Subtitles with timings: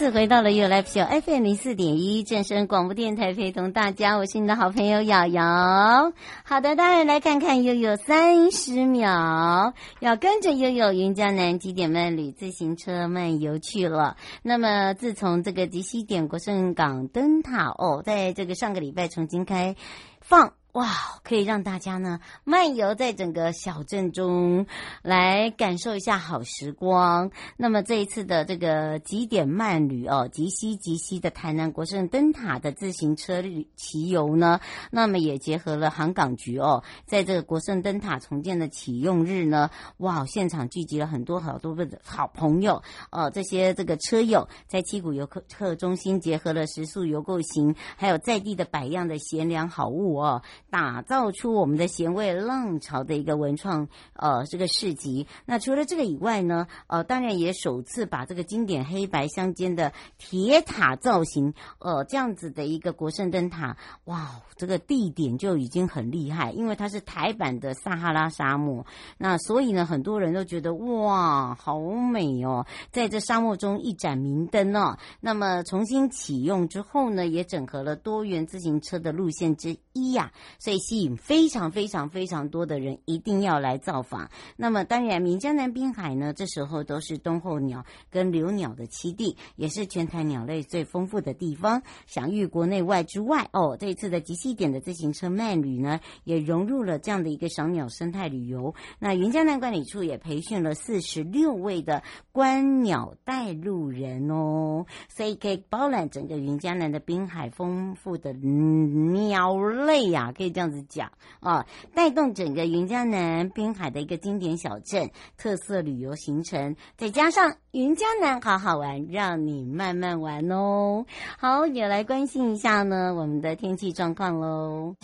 [0.00, 6.14] 次回到了 You Live Show FM 零四点一正声广播电台，陪同大家，我是你的好朋友瑶瑶。
[6.42, 14.16] 好的，当然来看看悠悠三十秒，要跟着悠悠云江南极点慢旅自行车漫游去了。
[14.42, 19.76] 那么自从这个极西点国圣港灯塔哦，在这个上个礼拜重新开
[20.22, 20.54] 放。
[20.72, 20.86] 哇，
[21.24, 24.66] 可以让大家呢漫游在整个小镇中，
[25.02, 27.32] 来感受一下好时光。
[27.56, 34.60] 那么这一次的这个极点慢旅哦，极西极西的台南国盛灯塔的自行车旅骑游呢，
[34.92, 50.42] 那么也结合了航港局哦，在这个国盛灯塔重建的启用日呢，哇，现场聚集了很多好多的好朋友哦，这些这个车友在七股游客中心结合了食宿游购行，还有在地的百样的贤良好物哦。
[50.70, 55.26] 打造出我们的咸味浪潮的一个文创呃这个市集。
[55.44, 68.86] 那除了这个以外呢，呃，当然也首次把这个经典黑白相间的铁塔造型，呃，这样子的一个国圣灯塔，哇，这个地点就已经很厉害，因为它是台版的撒哈拉沙漠。
[69.18, 74.96] 那所以呢，很多人都觉得哇，好美哦，在这沙漠中一盏明灯哦。
[75.20, 84.30] 那么重新启用之后呢，也整合了多元自行车的路线之一呀、所以吸引非常非常非常多的人一定要来造访。
[84.56, 91.82] 那么当然，闽江南滨海呢，这时候都是冬候鸟跟留鸟的栖地，也是全台鸟类最丰富的地方。
[92.06, 98.74] 享誉国内外之外，哦，这一次的极西点的自行车慢旅呢，也融入了这样的一个赏鸟生态旅游。
[98.98, 110.49] 那云江南管理处也培训了四十六位的观鸟带路人哦，所以可以包揽整个云江南的滨海丰富的鸟类呀、可以。
[110.50, 121.04] 这样子讲哦，带动整个云江南滨海的一个经典小镇特色旅游行程，再加上云江南好好玩，让你慢慢玩哦。
[121.38, 124.94] 好，也来关心一下呢，我们的天气状况喽。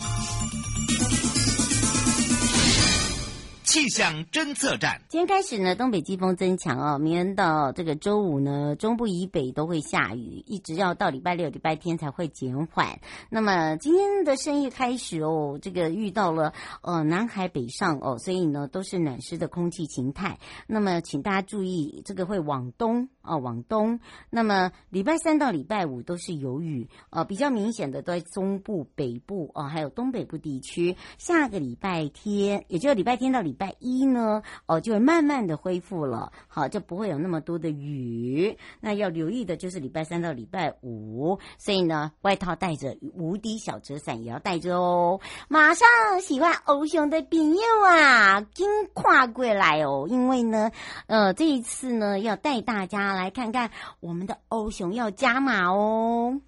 [3.77, 12.99] 气象侦测站，今天开始呢，东北季风增强哦，明天到这个周五呢，中部以北都会下雨，一直要到礼拜六、礼拜天才会减缓。
[13.29, 20.39] 那么今天的深夜开始哦，这个遇到了呃南海北上哦，所以呢都是暖湿的空气形态。
[20.65, 23.99] 那么请大家注意，这个会往东哦，往东。
[24.29, 30.95] 那么礼拜三到礼拜五都是有雨，呃，比较明显的都在中部、北部啊、哦，还有东北部地区。
[31.17, 33.75] 下个礼拜天，也就是礼拜天到礼拜。
[33.79, 38.57] 一呢，哦，就会慢慢的恢复了，好，就不会有那么多的雨。
[38.79, 45.19] 那要留意的就是礼拜三到礼拜五，所以呢，外套带着，无敌小折伞也要带着哦。
[45.47, 45.87] 马上
[46.21, 50.71] 喜欢欧熊的朋友啊，跟跨过来哦，因为呢，
[51.07, 56.41] 呃，这一次呢，要带大家来看看我们的欧熊要加码哦。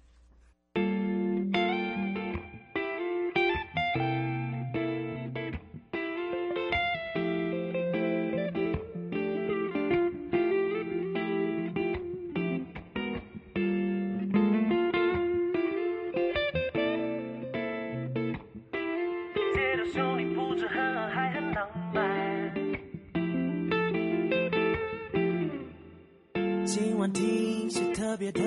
[28.20, 28.42] 别的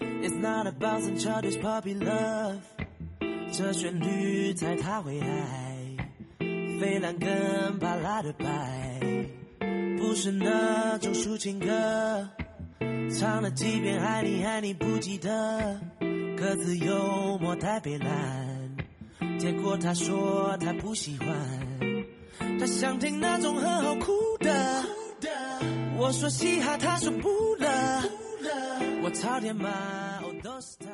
[0.00, 2.58] ，It's not about some childish puppy love，
[3.52, 5.96] 这旋律猜他会爱，
[6.80, 9.00] 飞兰跟巴拉的白，
[9.96, 12.28] 不是那种抒情歌，
[13.16, 15.80] 唱了几遍爱你爱你不记得，
[16.36, 18.76] 歌词幽默太悲惨，
[19.38, 21.28] 结果他说他不喜欢，
[22.58, 24.84] 他想听那种很好哭的。
[25.96, 27.45] 我说嘻哈，他说不。
[29.06, 29.68] 我朝天马，
[30.20, 30.86] 哦，都是他。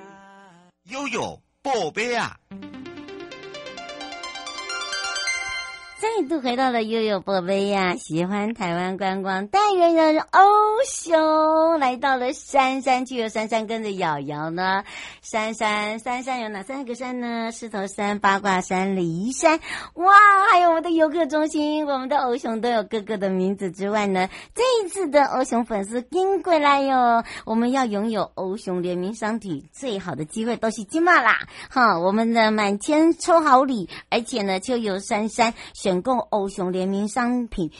[0.82, 2.38] 悠悠宝贝啊！
[6.02, 10.40] 再度回到了悠悠宝贝呀，喜欢台湾观光但愿人欧
[10.84, 14.82] 熊来到了山山去，有山山跟着瑶瑶呢。
[15.20, 17.52] 山山山山有哪三个山呢？
[17.52, 19.60] 狮头山、八卦山、梨山。
[19.94, 20.12] 哇，
[20.50, 27.22] 还有我们的游客中心，我们的欧熊都有各个的名字之外呢，这一次的欧熊粉丝跟过来哟。
[27.44, 31.46] 我们要拥有欧熊联名商品，最好的机会都是今嘛啦！
[31.70, 35.91] 哈，我们的满千抽好礼，而且呢，就有山山选。
[35.92, 37.70] 选购欧熊联名商品，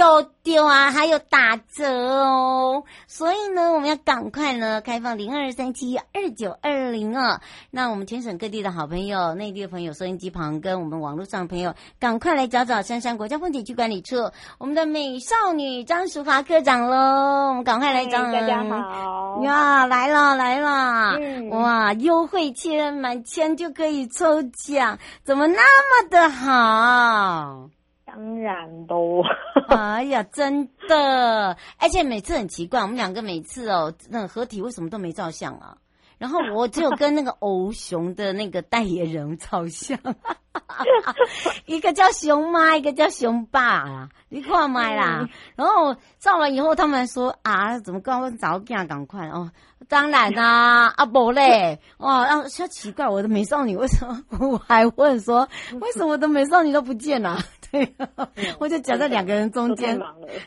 [0.00, 7.42] 丢丢啊，还有打折哦，所以呢，我们要赶快呢开放零二三七二九二零啊。
[7.70, 14.16] 那我们全省各地的好朋友、内地的朋友、收音机旁跟我们网络上的朋友，赶快来找找珊珊国家风景区管理处
[14.56, 17.48] 我们的美少女张淑华科长喽。
[17.50, 27.68] 我们赶快来找，大家好呀，来了来了，嗯、哇，优惠签满千就可以抽奖，怎么那么的好？
[28.12, 29.22] 当然都，
[29.70, 35.76] 哎呀，真的，而且每次很奇怪，我们两个每次哦，那合体为什么都没照相啊？
[36.18, 39.98] 然后我只有跟那个欧熊的那个代言人照相，
[41.64, 45.26] 一个叫熊妈，一个叫熊爸啊，你看麦啦。
[45.54, 49.50] 然后照完以后，他们说啊，怎么刚刚早点赶快哦？
[49.88, 54.22] 当然啦、啊，阿伯嘞，哇，啊，说奇怪，我的美少女为什么？
[54.52, 55.48] 我还问说，
[55.80, 57.38] 为什么我的美少女都不见了？
[57.70, 57.94] 对，
[58.58, 60.00] 我就夹在两个人中间，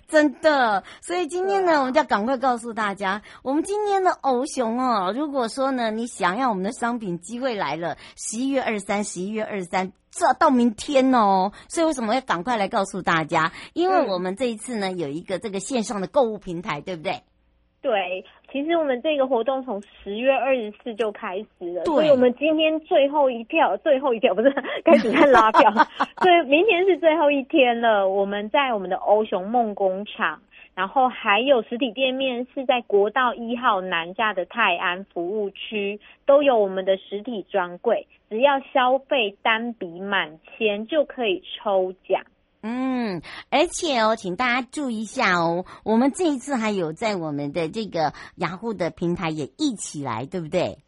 [0.07, 0.83] 真的。
[1.01, 11.51] 所以今天呢，我们就要赶快告诉大家，我们今天的欧熊哦，如果说呢，你想要我们的商品，机会来了，十一月二十三，十一月二十三，这到明天哦。
[11.69, 13.53] 所以为什么要赶快来告诉大家？
[13.73, 17.23] 因为我们这一次呢，有一个这个线上的购物平台，对不对？
[17.81, 18.25] 对。
[18.53, 24.51] 其实我们这个活动从十月二十四就开始了，所以我们今天最后一票，最后一票不是
[24.85, 25.71] 开始在拉票，
[26.21, 28.07] 所以明天是最后一天了。
[28.07, 30.39] 我们在我们的欧熊梦工厂，
[30.75, 42.21] 然后还有实体店面是在国道一号南下的泰安服务区，都有我们的实体专柜，只要消费单笔满千就可以抽奖。
[42.65, 50.82] 嗯，而且哦，请大家注意一下哦，我们这一次还有在我们的这个雅虎的平台也一起来，对不对？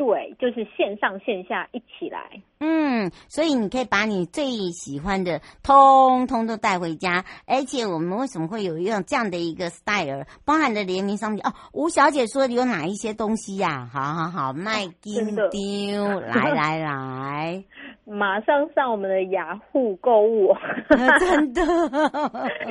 [0.00, 2.40] 对，就是线上线下一起来。
[2.60, 7.26] 嗯，所以你可以把你最喜欢的通通都带回家。
[7.46, 11.52] 而且我们为什么会有一种这样的一个 style，包含的联名商品哦？
[11.74, 13.90] 吴小姐说有哪一些东西呀、啊？
[13.92, 17.62] 好好好， 卖金丢，来来来。
[18.08, 20.56] 马上上我们的雅虎购物，
[21.20, 21.62] 真的，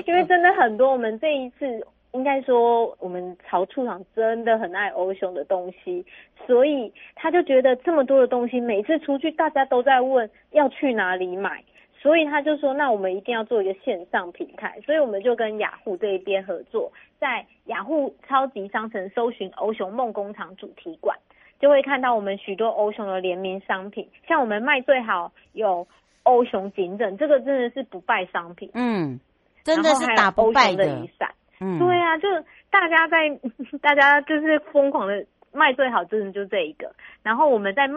[0.07, 0.91] 因为真的很多。
[0.91, 1.65] 我们这一次
[2.11, 6.05] 应该说，我们曹处长真的很爱欧熊的东西，
[6.47, 11.63] 所以他就觉得这么多的东西，每次出去大家都在问要去哪里买，
[12.01, 21.17] 所以他就说，那我们一定要做一个线上平台，所以我们就跟雅虎这一边合作，在雅虎超级商城搜寻欧熊梦工厂主题馆。
[21.61, 25.85] 就会看到我们许多欧熊的联名商品，像我们卖最好有
[26.23, 28.71] 欧熊颈枕，这个真的是不败商品。
[28.73, 29.19] 嗯，
[29.65, 31.29] 真的是打不败的雨伞。
[31.59, 32.27] 嗯，对啊，就
[32.69, 33.17] 大家在
[33.81, 36.91] 大家就是疯狂的卖最好，真的就这一个。
[37.23, 37.87] 然后我们在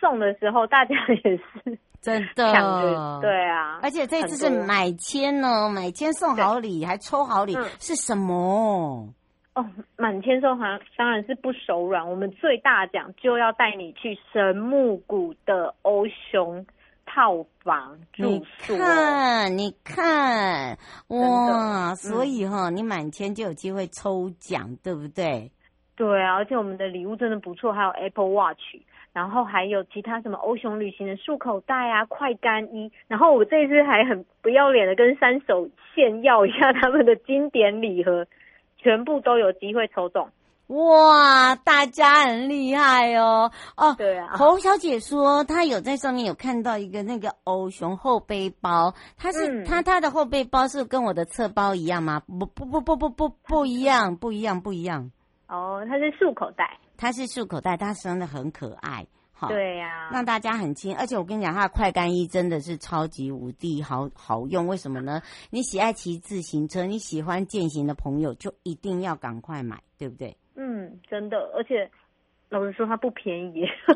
[0.00, 0.94] 送的时候，大家
[1.24, 3.78] 也是真的，对啊。
[3.82, 9.12] 而且这次是买签哦，买签送好礼，还抽好礼，嗯、是什么？
[9.54, 9.66] 哦，
[9.96, 10.64] 满千送好
[10.96, 12.08] 当然是不手软。
[12.08, 16.64] 我们最大奖就要带你去神木谷的欧熊
[17.12, 18.72] 套房住宿。
[18.72, 21.94] 你看，你看，哇！
[21.96, 25.50] 所以哈、你满千就有机会抽奖，对不对？
[25.96, 28.76] 对啊，而且我们的礼物真的不错，还有 Apple Watch，
[29.12, 32.90] 然后还有其他什么欧熊旅行的束口袋啊、快干衣。
[33.08, 38.26] 然后我这一次还很不要脸的跟三手炫耀一下他们的经典礼盒。
[38.82, 40.26] 全部都有机会抽中，
[40.70, 41.56] 哇！
[41.56, 43.50] 大家很厉害哦。
[43.76, 44.36] 哦，对啊。
[44.36, 52.20] 侯小姐说她有在上面有看到一个那个欧熊后背包，它是它它、嗯、的后背包是跟我的侧包一样吗？
[52.20, 55.10] 不不不不不不不一样，不一样不一样。
[55.48, 59.06] 哦，它是束口袋，它是束口袋，它真的很可爱。
[59.48, 64.66] 对呀、啊，让大家很轻，而且我跟你讲，它的快干衣真的是超级无敌好好用。
[64.66, 65.22] 为什么呢？
[65.48, 70.36] 你喜爱骑自行车，你喜欢健行的朋友，就一定要赶快买，对不对？
[70.56, 71.90] 嗯，真的，而且
[72.48, 73.64] 老实说，它不便宜，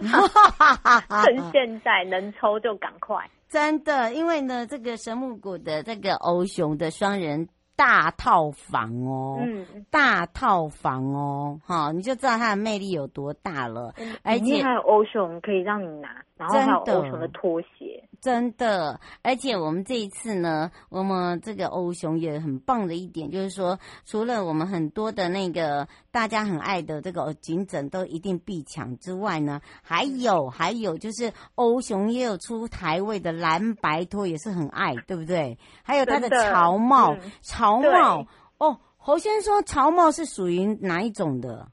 [1.24, 3.28] 趁现在能抽就赶快。
[3.48, 7.48] 真的，因为呢，这个神木谷的这个欧熊的双人。
[7.76, 13.92] 大套房哦，嗯，大套房哦，哈，你就知道它的魅力有多大了。
[14.22, 18.02] 而且还有欧熊可以让你拿，然后还有欧熊的拖鞋。
[18.20, 35.58] 真的，而且我们这一次呢，我们这个欧熊也很棒的一点，就是说，除了我们很多的那个大家很爱的这个颈枕都一定必抢之外呢，还有还有就是欧熊也有出台位的蓝白拖，也是很爱，对不对？
[35.82, 41.68] 还有它的潮帽，嗯、潮帽哦，侯先生说潮帽是属于哪一种的？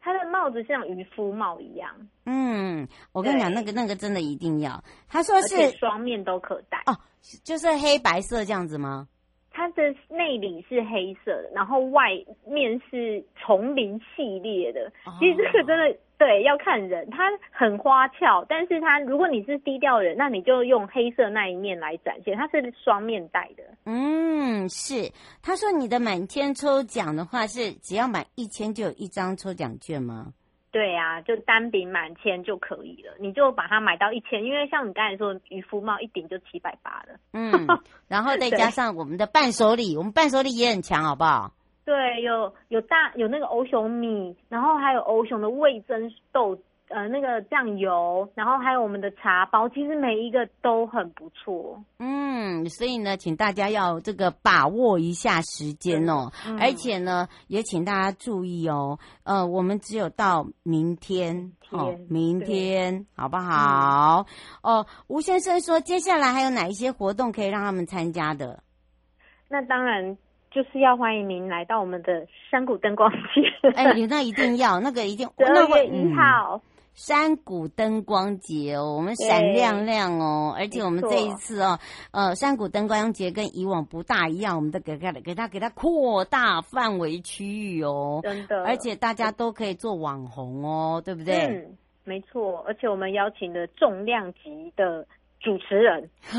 [0.00, 1.90] 它的帽子像渔夫帽一样。
[2.26, 4.82] 嗯，我跟你讲，那个那个真的一定要。
[5.08, 6.96] 他说是双面都可戴哦，
[7.42, 9.08] 就是黑白色这样子吗？
[9.50, 12.10] 它的内里是黑色的，然后外
[12.46, 14.92] 面是丛林系列的。
[15.06, 15.96] 哦、其实这个真的。
[16.18, 23.62] 对，要看人，它很花俏，但是它如果你是低调人，那你就用黑色那一面来展现，它是双面戴的。
[23.84, 25.12] 嗯，是。
[25.42, 30.32] 他说你的满千抽奖的话是只要满一千就有一张抽奖券吗？
[30.70, 37.18] 对呀、啊，就单笔满千就可以了，你就把它买到一千，因为像你刚才说渔夫帽一顶就七百八了。
[37.32, 37.50] 嗯，
[38.08, 41.52] 然后再加上我们的伴手礼，我们伴手礼也很强，好不好？
[41.86, 46.58] 对，有有大有那个欧熊米，然后还有欧熊的味增豆，
[46.88, 51.82] 呃，那个酱油，然后还有我们的茶包，其实每一个都很不错。
[51.98, 64.26] 嗯，所以呢，请大家要这个把握一下时间哦，嗯、而且呢，也请大家注意哦，呃，我们只有到明天，天哦，明天好不好？
[64.62, 68.62] 嗯、哦，吴先生说，接下来还有哪一些活动可以让他们参加的？
[69.50, 70.16] 那当然。
[70.48, 73.68] 就是要欢迎您来到我们的山谷灯光节。
[73.74, 75.28] 哎，你那一定要，那个一定。
[75.36, 76.58] 十二月一号，
[76.96, 81.78] 山谷灯光节哦，我们闪亮亮哦，而且我们这一次哦，
[82.10, 91.36] 呃，山谷灯光节跟以往不大一样，我们都给它给它给它扩大范围区域哦，真的，而且大家都可以做网红哦，对不对？
[91.36, 95.06] 嗯，没错，而且我们邀请的重量级的。
[95.40, 96.10] 主持人，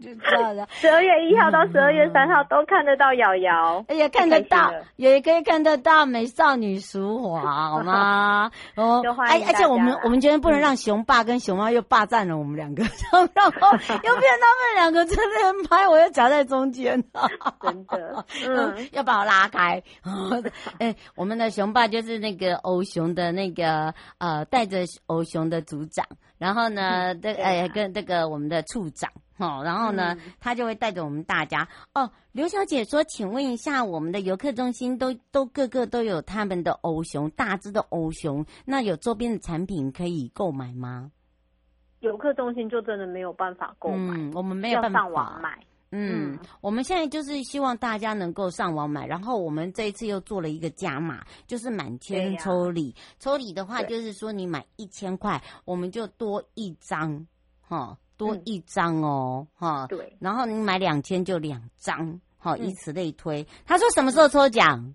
[0.00, 0.66] 就这样的。
[0.74, 8.50] 十二月一号到十二月三号都看得到瑶瑶，哎呀，看得到，也可以看得到美少女淑华，好吗？
[8.76, 17.02] 哦，哎，而且我们我们今天不能让熊爸跟熊猫又霸占了我们两个，然后又变他们两个在那边拍，我又夹在中间，
[17.60, 19.82] 真的，嗯，要把我拉开。
[20.78, 26.06] 哎，我们的熊爸就是那个欧熊的那个呃，带着欧熊的组长。
[26.38, 32.10] 然后呢，这哎跟这个我们的处长哦，然后呢，他就会带着我们大家哦。
[32.32, 41.12] 刘小姐说，请问一下，我们的游客中心都都个个都有他们的欧熊，大只的欧熊，那有周边的产品可以购买吗？
[42.00, 45.58] 游客中心就真的没有办法购买，嗯，我们没有办法上网买。
[45.96, 52.92] 嗯，我们现在就是希望大家能够上网买，然后我们这一次又做了一个加码，就是满千抽礼。
[52.98, 57.24] 啊、抽礼的话，就是说你买一千块，我们就多一张，
[57.60, 59.86] 哈，多一张哦，哈、嗯。
[59.86, 60.16] 对。
[60.18, 63.42] 然后你买两千就两张，哈，以此类推。
[63.42, 64.94] 嗯、他说什么时候抽奖？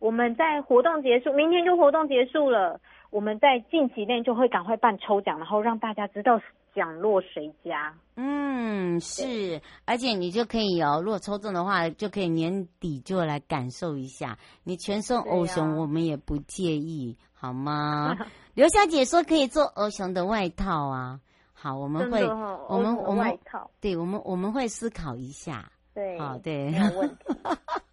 [0.00, 2.78] 我们在活动结束，明天就活动结束了。
[3.14, 6.40] 我们在近期内就会赶快办抽奖，然后让大家知道
[6.74, 7.94] 奖落谁家。
[8.16, 14.36] 嗯，是，而且你就可以哦，如果抽中的话，就可以年底就来感受一下。
[14.64, 18.16] 你全身欧熊，我们也不介意，啊、好吗？
[18.54, 21.20] 刘小姐说可以做欧熊的外套啊。
[21.52, 23.38] 好，我们会，哦、我们我们，
[23.80, 25.70] 对我们我们会思考一下。
[25.94, 27.16] 对，好，对，没有问题。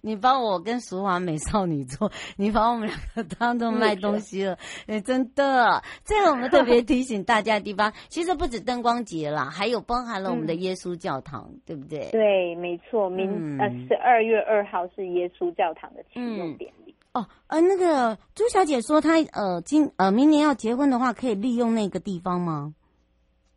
[0.00, 5.82] 你帮我跟淑华美少女做，你把我们两个当做卖东西了，哎，真的。
[6.04, 12.10] 这个我们特别提醒大家的地方，其实不止灯光节啦，还有包含了我们的耶稣教堂，嗯、对不对？
[12.10, 13.08] 对，没错。
[13.08, 16.94] 明、嗯、呃，十二月二号是耶稣教堂的启用典礼。
[17.12, 22.74] 哦，呃，那个朱小姐说她呃今呃明年要结婚的话，可以利用那个地方吗？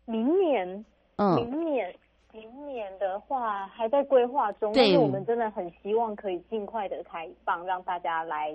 [0.05, 0.86] 明年，
[1.17, 1.93] 嗯，明年。
[2.38, 8.53] 明年的话还在规划中，对但是我们真的很希望可以尽快的开放，让大家来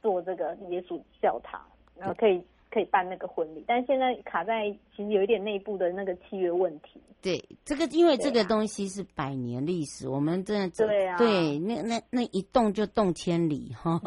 [0.00, 1.60] 做这个耶稣教堂，
[1.96, 2.46] 然后可以。
[2.72, 7.00] 可以办那个婚礼，但现在卡在其实有一点内部的那个契约问题。
[7.20, 14.00] 对，这个因为这个东西是百年历史，啊、我们真的对啊，对，那那那一动就动千里哈。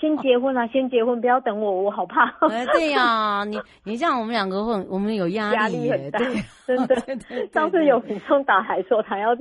[0.00, 2.24] 先结婚啊，先结婚，不要等我，我好怕。
[2.50, 6.20] 哎对呀、啊，你你像我们两个混，我们有压力，压力很大，
[6.66, 6.96] 真的。
[7.54, 9.34] 上次有民众打来说他要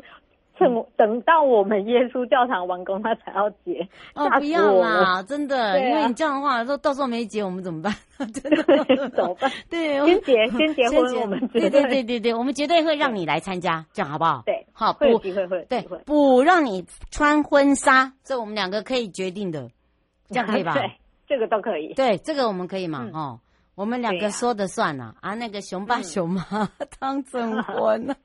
[0.57, 3.87] 趁等到我们耶稣教堂完工，他才要结。
[4.15, 7.93] 哦，不要啦，真的，啊、因为你这样的话，说到时候没结，我们怎么办？
[8.33, 9.51] 真的怎么办？
[9.69, 14.41] 对，先结， 先结婚，我们对对对对对，我们绝对会让你来参加，这样好不好？
[14.45, 19.69] 对，好，会有机会，会对，不让你穿婚纱，这我们两个可以决定的，
[20.29, 20.73] 这样可以吧？
[20.73, 20.91] 对，
[21.27, 21.93] 这个都可以。
[21.93, 23.07] 对，这个我们可以嘛？
[23.13, 23.39] 哦。
[23.77, 26.43] 我们两个说的算了啊，啊，那个熊爸熊妈
[26.97, 28.15] 当证婚，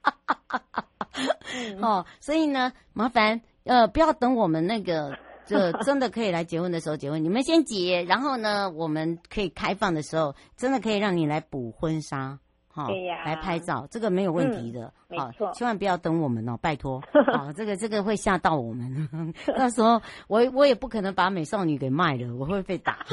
[1.78, 12.94] 哦，所以呢，麻烦呃不要等我们那个就真的可以来结婚的时候结婚，你们先结，然后呢，我们可以开放的时候，真的可以让你来补婚纱，好、哦，
[13.26, 23.04] 来拍照，这个没有问题的，好、嗯哦，千万不要等我们哦，拜托，好、哦，这个 这个会吓到我们，到时候我我也不可能把美少女给卖了，我会被打。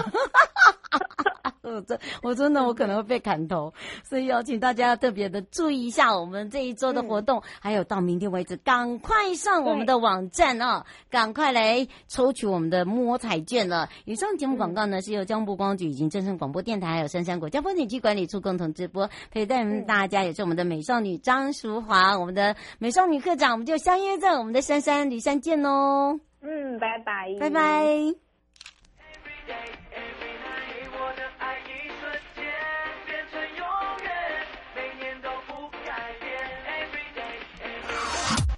[1.70, 3.74] 我真我真的我可能会被砍头，
[4.04, 13.90] 所以要请大家特别的注意一下我们这一周的活动，嗯、还有到明天为止，赶快上我们的网站啊，赶快来抽取我们的摸彩券了。
[14.06, 26.20] 以上节目广告呢，是由交通部光局以及正声广播电台还有深山国家风景区管理处共同直播，陪伴大家也是我们的美少女张淑华，我们的美少女课长，我们就相约在我们的杉山旅山见喽。
[26.42, 28.16] 嗯，拜拜，拜拜。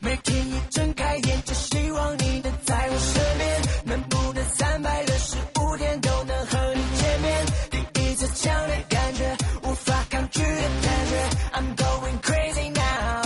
[0.03, 7.45] 每天一睁开眼，就希望你能在我身边，能不能三百六十五天都能和你见面。
[7.93, 13.21] 第一次强烈感觉，无法抗拒的感觉，I'm going crazy now。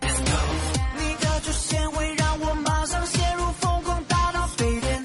[0.00, 0.32] Let's go。
[0.96, 5.04] 你的出现会让我马上陷入疯狂大脑飞颠，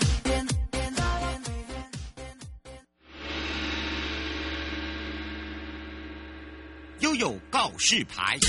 [7.02, 8.40] 悠悠告示牌。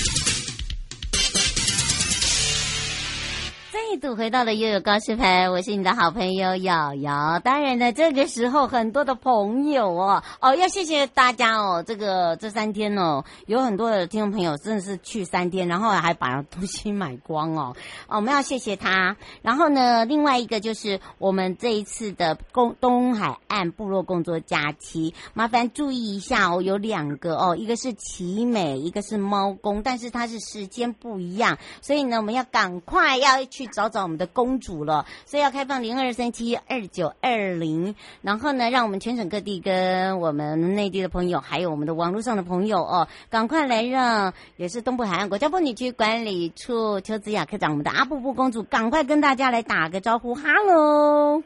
[3.99, 7.39] 度回到了悠悠告示牌，我是你的好朋友瑶瑶。
[7.39, 11.83] 当然呢，这个时候很多的朋友哦哦，要谢谢大家哦。
[11.85, 17.75] 这个这三天哦，有很多的听众朋友真的是去三天，然后还把东西买光哦。
[18.07, 19.15] 哦，我们要谢谢他。
[19.41, 33.67] 然后呢，另外一个就是我们这一次的公东海岸部落工作假期，麻烦注意一下哦，有两个哦，一个是奇美，一个是猫公，但是它是时间不一样，所以呢，我们要赶快要去。
[33.77, 51.41] 找找我们的公主了，所以要开放零二三七二九二零，然后呢，让我们全省各地跟我们内地的朋友，还有我们的网络上的朋友哦，赶快来让也是东部海岸国家风景区管理处邱子雅科长，我们的阿布布公主，赶快跟大家来打个招呼，哈喽，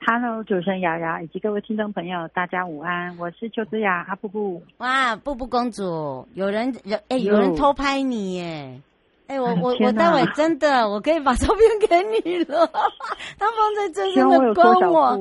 [0.00, 8.80] 哈喽，主持人瑶瑶以及各位听众朋友，大家午安，我是邱子雅阿布布，哇，布布公主，有人有哎，有人偷拍你耶。
[9.28, 12.64] 哎、欸，我我我待会真的，我可以把照片给你了。
[13.38, 15.20] 他放在真正的关我。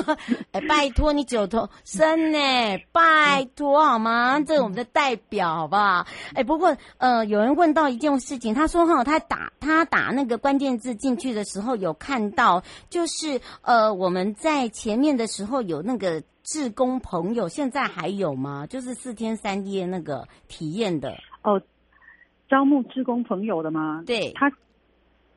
[0.52, 2.38] 哎、欸，拜托你九头身呢，
[2.92, 4.38] 拜托好吗？
[4.40, 6.06] 这是我们的代表，好不好？
[6.34, 18.66] 哎、欸，不过呃，有人问到一件事情，他说哈，他打他打那个关键字进去的时候，有看到就是呃，我们在前面的时候有那个志工朋友，现在还有吗？
[18.66, 21.62] 就是四天三夜那个体验的哦。
[22.48, 24.02] 招募志工朋友的吗？
[24.06, 24.50] 对，他，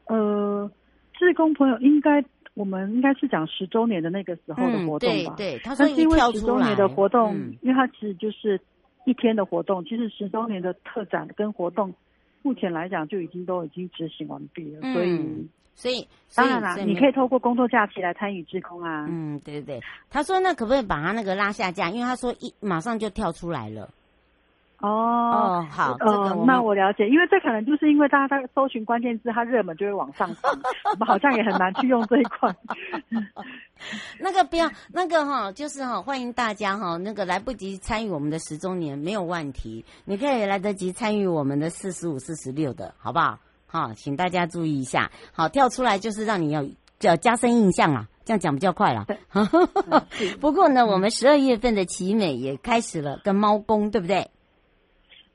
[0.08, 0.70] 呃，
[1.14, 5.34] 志工朋友应该我们应该是讲十周年的那个时候的活动吧？
[5.34, 8.60] 嗯、对，对，他是因为十周年的活动，嗯、因为它其实就是
[9.06, 11.94] 一天的活动，其实十周年的特展跟活动，
[12.42, 15.18] 目前来讲就已经都已经执行完毕了，嗯、所以，
[15.76, 19.08] 所以，当然啦，你可以透过工作假期来参与志工啊。
[19.10, 21.90] 嗯，对对对，他说那可不可以把他那个拉下架？
[21.90, 23.90] 因为他说一马上就跳出来了。
[24.82, 30.42] 哦哦，好，这个那我了解，因为这可能就是因为大家在搜寻关键字，它热门就会往上升，
[30.94, 32.56] 我们好像也很难去用这一块。
[34.20, 43.40] 那个不要，那个哈，就是哈，欢迎大家哈，那个来不及参与我们的十周年没有问题，你可以来得及参与我们的四十五、四十六的，好不好？
[43.68, 46.66] 好，请大家注意一下，好，跳出来就是让你要
[47.00, 49.06] 叫加深印象啊，这样讲比较快了。
[50.42, 54.32] 不过呢，我们十二月份的奇美也开始了，跟猫公，对不对？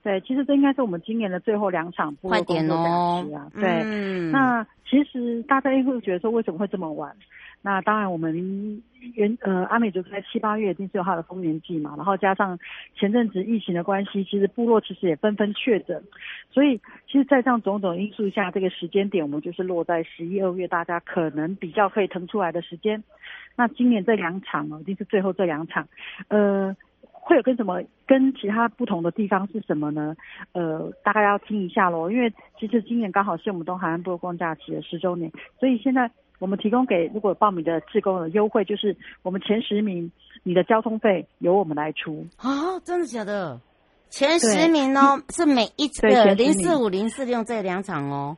[0.05, 3.47] 对，其实这应该是我们今年的最后两场部落工作假期啊。
[3.47, 7.17] 哦、对，嗯、那其实大家会觉得说为什么会这么晚？
[7.63, 8.83] 那当然，我们
[9.15, 12.59] 原呃阿美族在七八月一定是有它的丰年祭嘛，然后加上
[12.95, 16.05] 前阵子疫情的关系，其实部落其实也纷纷确诊，
[16.51, 23.03] 所以其实，在这样种种因素下，这个时间点我们就是落在十一二月，大家可能比较可以腾出来的时间。
[23.57, 25.89] 那今年这两场哦，一定是最后这两场，
[26.29, 26.77] 呃。
[27.27, 30.15] 会有跟什么跟其他不同的地方是什么呢？
[30.53, 40.11] 呃，大概要听一下喽，因为其实今年刚好是我们东海岸部落公假期的十周年，所以现在我们提供给如果报名的志工的优惠，就是我们前十名，
[40.43, 42.27] 你的交通费由我们来出。
[42.37, 43.59] 啊，真的假的？
[44.11, 48.37] 前十名哦，是每一次零四五零四六这两场哦。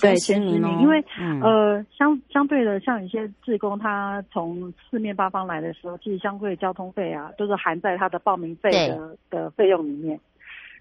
[0.00, 10.20] 对，前十名，因为、嗯、呃，相相对的，像一些志工，他从四面八方来的时候，其实相对交通费啊，都是含在他的报名费的的费用里面。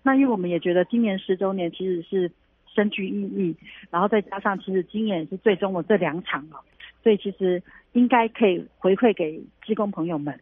[0.03, 2.31] 那因为我们也觉得今年十周年其实是
[2.67, 3.55] 深具意义，
[3.89, 6.61] 然后再加上其实今年也是最终的这两场了，
[7.01, 7.61] 所以其实
[7.93, 10.39] 应该可以回馈给志工朋友们。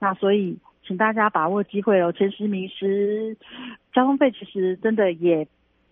[0.00, 3.36] 那所以请大家把握机会哦，前十名十
[3.94, 5.46] 交通费其实真的也。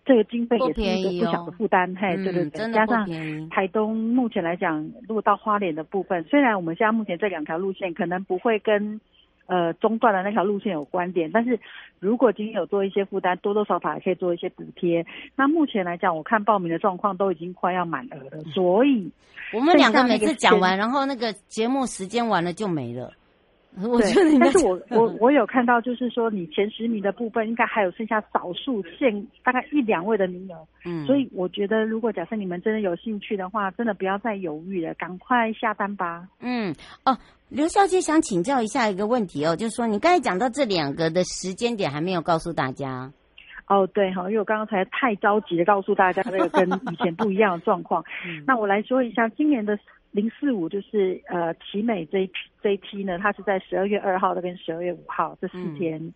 [0.07, 3.05] 这个经费也是一个不小的负担，嘿，对对对，加上
[3.49, 9.01] 台东目前来讲，如果到花莲的部分，虽然我们现在目前这两条路线可能不会跟
[9.47, 11.59] 呃中断的那条路线有关联，但是
[11.99, 15.05] 如果今天有做一些负担，多多少少也可以做一些补贴。
[15.35, 19.11] 那目前来讲，我看报名的状况都已经快要满额了，所以
[19.53, 23.11] 我们两个每次讲完，然后那个节目时间完了就没了。
[23.83, 30.67] 我觉得，但是我 我我有看到，就是说你前十名的部分，应该还有剩下少数限大概一两位的名额。
[30.83, 36.27] 嗯，所以我觉得，如果假设你们真的有兴趣的话，真的不要再犹豫了，赶快下单吧。
[36.39, 36.73] 嗯，
[37.05, 37.15] 哦，
[37.49, 43.11] 刘小姐想请教一下一个问题哦，就是说你刚才讲到这两个的时间点还没有告诉大家。
[43.67, 48.03] 哦，对哈，因为我刚刚才太着急的告诉大家这个跟以前不一样的状况。
[48.25, 49.77] 嗯，那我来说一下今年的。
[50.11, 55.97] 零四五就是呃奇美这一这一批呢，它是在十二月二号的跟十二月五号这四天。
[56.01, 56.13] 嗯、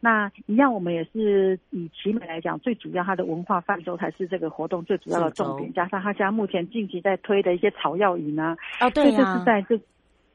[0.00, 9.80] 那一样，我们也是以奇美来讲，最主要它的文化泛舟才是这个活动最主要的重点，加上它家目前近期在推的一些草药饮啊，哦对啊，这是在这。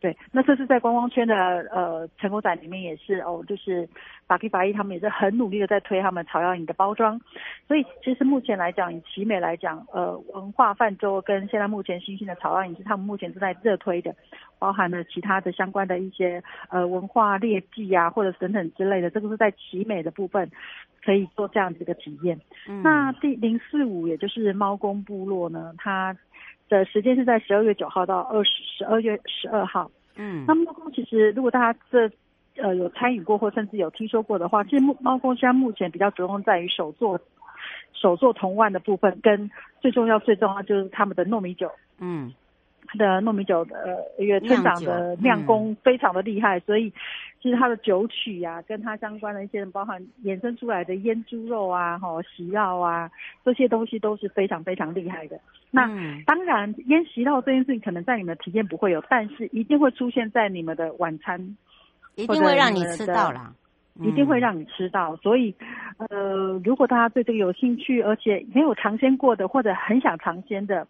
[0.01, 1.35] 对，那这是在观光圈的
[1.71, 3.85] 呃成果展里面也是哦，就是
[4.27, 7.19] 法 K 法医他们也是很努力的在推他们草药饮的包装，
[7.67, 14.15] 所以其实目前来讲，以奇美来讲，呃文化泛舟跟现在目前新兴的草药饮是他们目前正在热推的，
[14.57, 20.49] 包含了其他的相关的一些呃文化劣迹啊或者等等之类的，这个是在奇美的部分
[21.03, 22.39] 可以做这样子一个体验。
[22.69, 26.15] 嗯、那第零四五也就是猫公部落呢，它。
[26.69, 29.91] 的时间是在十二月九号到二十十二月十二号。
[30.15, 32.09] 嗯，那猫空其实如果大家这
[32.61, 37.19] 呃有参与过或甚至有听说过的话，其实猫空现在目前比较着重在于手作
[37.93, 39.49] 手作铜腕的部分，跟
[39.81, 41.71] 最重要最重要就是他们的糯米酒。
[41.99, 42.33] 嗯。
[42.87, 46.91] 它的糯米酒的呃，一个村长的酿工非常的厉害，嗯、所以
[47.41, 53.09] 其实他的酒曲呀、啊，跟他相关的一些包含衍生出来的腌猪肉啊、吼席肉啊，
[53.45, 55.35] 这些东西都是非常非常厉害的。
[55.71, 61.55] 嗯、那当然腌席肉这件事情可能在你们的体验不会有，但是一定会出现在你们的晚餐，
[62.15, 63.53] 一定会让你吃到啦，
[64.01, 65.15] 一定会让你吃到。
[65.17, 65.53] 所以
[66.09, 70.87] 呃，如果大家对这个有兴趣，而且没有尝鲜过的，或者很想尝鲜的。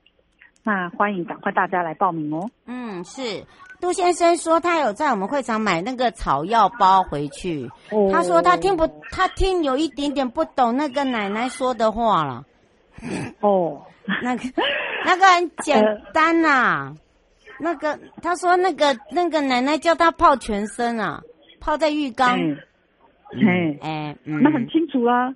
[0.69, 2.47] 那欢迎赶快大家来报名哦。
[2.67, 3.43] 嗯，是
[3.81, 7.67] 杜先生说他有在我们会场买那个草药包回去。
[7.89, 12.45] 哦、他说他听不，他听有一点点不懂那个奶奶说的话了。
[13.39, 13.81] 哦，
[14.21, 14.43] 那个
[15.05, 16.97] 那个很简单呐、啊，呃、
[17.59, 21.19] 那个他说那个那个奶奶叫他泡全身啊，
[21.59, 22.37] 泡在浴缸。
[23.31, 25.33] 哎，哎，那很清楚啦，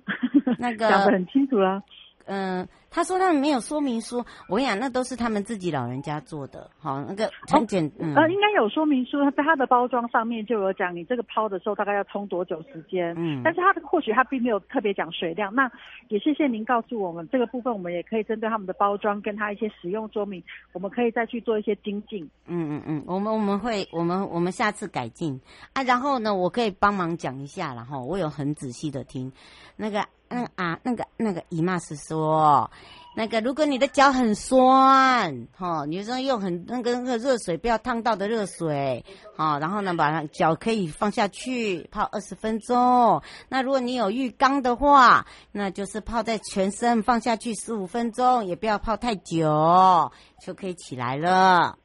[0.60, 1.82] 那个 讲的很清楚啦。
[2.26, 2.68] 嗯。
[2.94, 6.70] 他说他们没有说明书，我跟你讲，那都是他们自己老人家做的。
[6.78, 13.12] 好，那个很简，哦嗯、呃，应该有说明书，他在它的包装上面就有讲，你这个泡的时候大概要冲多久时间。
[13.18, 15.52] 嗯，但是他或许它并没有特别讲水量。
[15.52, 15.68] 那
[16.06, 20.40] 也谢谢您告诉我们这个部分，我们也可以针对他们的包装跟他一些使用说明，
[20.72, 22.22] 我们可以再去做一些精进。
[22.46, 25.40] 嗯嗯嗯，我们我们会我们我们下次改进
[25.72, 25.82] 啊。
[25.82, 29.32] 然后呢，我可以帮忙讲一下，然后我有很仔细的听
[29.74, 30.06] 那个。
[30.34, 32.68] 嗯啊，那个那个姨妈是说，
[33.14, 39.04] 那个如果你的脚很酸，哈，女生用很那个那个热水，不要烫到的热水，
[39.36, 43.22] 好，然后呢，把脚可以放下去泡二十分钟。
[43.48, 50.10] 那如果你有浴缸的话，那就是泡在全身放下去十五分钟，也不要泡太久，
[50.44, 51.78] 就可以起来了。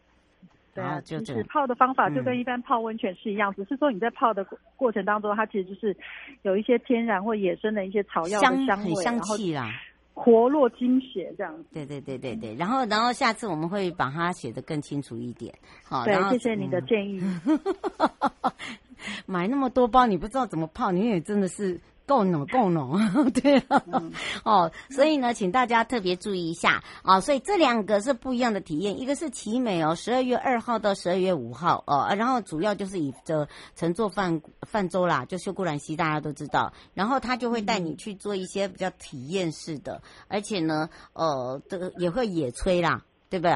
[0.79, 5.95] 对啊，就是泡的方法就跟一般泡温泉是一样，嗯、只是说你在泡的过程当中，它其实就是
[6.43, 9.71] 有一些天然或野生的一些草药的香味，香很香气啦，
[10.13, 11.65] 活络精血这样子。
[11.73, 15.53] 对对对对对，然后然后下次我们会把它写的更清楚一点。
[15.83, 17.21] 好，对，谢谢你的建议。
[17.21, 17.59] 嗯、
[19.25, 21.79] 买那么多包，你不知道怎么泡，你也真的是。
[22.09, 22.97] 够浓够浓，
[23.31, 24.11] 对、嗯、
[24.43, 27.21] 哦，所以呢，请大家特别注意一下啊、哦。
[27.21, 43.55] 所以这两个是不一样的体验，一个是奇美哦，十二月二号到十二月五号哦，然后主要就是以这乘坐泛泛舟啦，就秀姑峦溪大家都知道，然后他就会带你去做一些比较体验式的，嗯、而且呢，呃，这个也会野炊啦，对不对？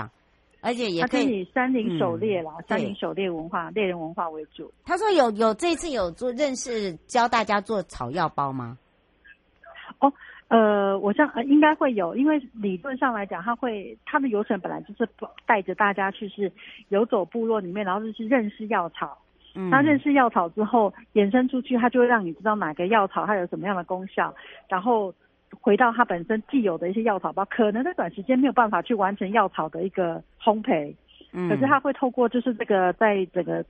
[0.63, 4.71] 而且也可以，以山林狩猎啦，嗯、山林狩猎文化、猎人文化为主。
[4.85, 8.77] 他说有有这次有做认识教大家做草药包吗？
[9.99, 10.11] 哦，
[10.47, 15.07] 呃，我想应该会有，因为理论上来讲，他会他的游程本来就是
[15.45, 16.49] 带着大家去是
[16.87, 19.17] 游走部落里面，然后就是认识药草。
[19.55, 24.33] 嗯，他认识药草之后，衍生出去，他就会让你知道哪个药草它有什么样的功效，
[24.69, 25.13] 然后。
[25.61, 30.93] 回到它本身既有的一些药草包，可能在短时间没有办法去完成药草的一个烘焙，
[31.31, 33.63] 嗯，可是它会透过就是这个在整个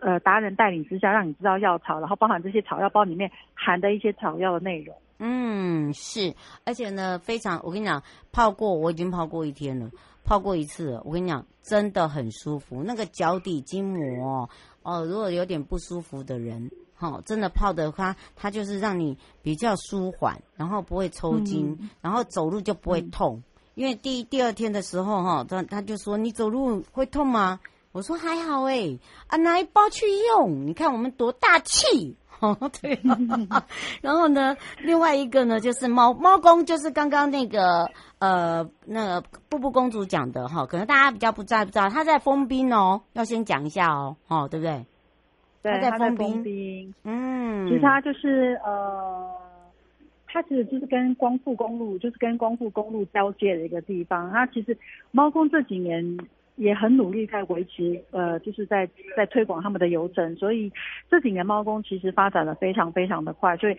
[0.00, 4.96] 呃达人带领之下，让你知道药草，然后包含这些草药包里面含的一些草药的内容。
[5.18, 8.02] 嗯，是，而且呢，非常，我跟你讲，
[8.32, 9.90] 泡过我已经泡过一天了，
[10.24, 14.48] 泡过一次了，我跟你讲，真的很舒服，那个脚底筋膜
[14.82, 16.70] 哦，如果有点不舒服的人。
[17.00, 23.36] 好、哦，真的泡的话，它就是让你比较舒缓，然后不会抽筋，嗯、然后走路就不会痛。
[23.36, 23.42] 嗯、
[23.74, 27.58] 因为第第二天的时候，哈，他他就说你走路会痛吗？
[27.92, 32.16] 我说还好哎、欸，啊拿一包去用，你看我们多大气。
[32.40, 33.00] 哦，对。
[34.00, 44.86] 然后呢，另外一个呢，就是猫猫公，就是刚刚那个呃那个布布公主讲的哈，可能大家比较不知道不知道，他在封冰哦，要先讲一下哦，哦，对不对？
[45.62, 49.30] 对，他在丰滨，嗯，其实他就是呃，
[50.26, 54.30] 他其实就是跟光复公路，就是跟光复公路交界的一个地方。
[54.30, 54.74] 他其实
[55.10, 56.18] 猫公这几年
[56.56, 60.72] 也很努力在维持，呃，就是在在推广他们的邮政，所以
[61.10, 63.54] 这几年猫公其实发展的非常非常的快。
[63.58, 63.76] 所以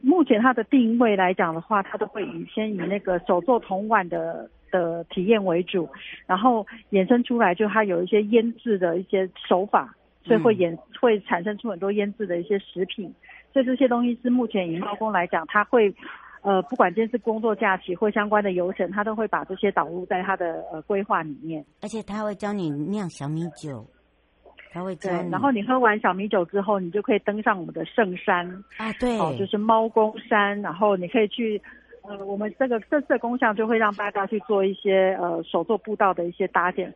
[0.00, 5.86] 目前它的定位来讲的话，它都会以先以那个手作铜碗的的体验为主，
[6.26, 9.94] 然后衍生出来就它有一些腌制的一些手法。
[10.24, 13.12] 所以会演会产生出很多腌制的一些食品，
[13.52, 15.92] 所以这些东西是目前以猫工来讲，他会，
[16.42, 21.64] 呃，不管今天是工作假期或相关的游程，他都会把这些导入在他的呃规划里面。
[21.80, 23.86] 而且他会教你酿小米酒，
[24.72, 25.22] 他会教你。
[25.22, 28.46] 对，然后你喝完小米酒之后，你就可以登上我们的圣山
[28.78, 31.60] 啊，对，哦，就是猫公山，然后你可以去，
[32.02, 36.92] 呃，我们这个这次的工项就会让大家去做一些呃手作步道的一些搭建。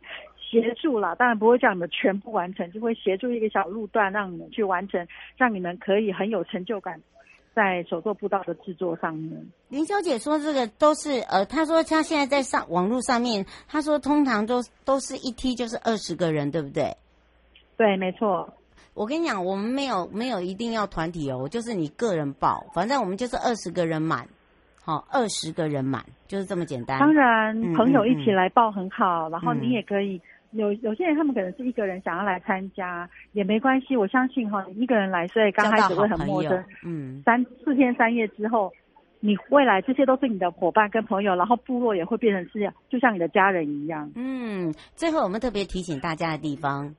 [0.49, 7.01] 协助啦，当然不会叫你们全部完成，就会协助一个小路段让你们去完成，让你们可以很有成就感，
[7.53, 9.45] 在手作步道的制作上面。
[9.67, 16.95] 林小姐说这个都是呃，她说她现在在上网络上面，她说通常都都是一梯就是二十个人，对不对？
[17.75, 18.53] 对，没错。
[18.93, 24.27] 我跟你讲，我们没有没有一定要团体哦，就是你个人报，反正我们就是二十个人满，
[24.87, 26.97] 好，二十个人满就是这么简单。
[26.97, 30.21] 当然，朋友一起来报很好，嗯嗯嗯，然后你也可以。
[30.51, 38.71] 有有些人他们可能是一个人想要来参加也没关系，我相信哈，你一个人来，所以刚开始会很陌生，嗯，三四天三夜之后，
[39.19, 44.09] 你未来这些都是你的伙伴跟朋友，然后部落也会变成是就像你的家人一样。
[44.15, 46.95] 嗯，最后我们特别提醒大家的地方。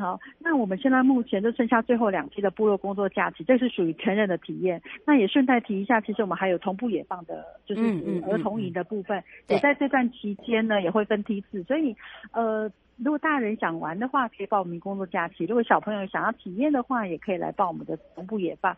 [0.00, 4.82] 好，那我们现在目前就剩下最后两期的部落工作假期，这是属于成人的体验。
[5.06, 7.82] 那也顺带提一下，其实我们还有同步野放的，就是
[8.28, 11.62] 儿童营的部分，也在这段期间呢，也会分梯次。
[11.62, 11.94] 所以，
[12.32, 18.76] 呃，如果大人想玩的话，可以报名工作假期；如果小朋友想要体验的话，也可以来报我们的同步野放。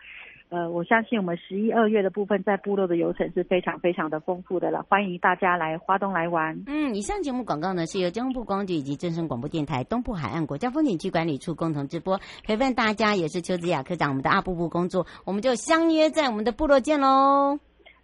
[0.49, 6.63] 呃，我相信我们十一二月的部分在部落的游程是非常非常的丰富的了，欢迎大家来花东来玩。
[6.69, 17.59] 嗯，以上节目广告呢是由交通部观光局以及正声广播电台东部海岸国家风景区管理处共同直播，陪伴大家也是邱子雅科长，我们的阿布布工作，我们就相约在我们的部落见喽，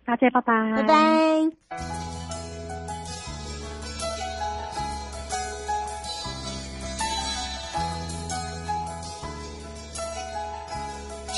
[0.05, 2.22] 大家拜拜，拜拜。